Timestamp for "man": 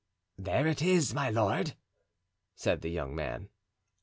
3.13-3.49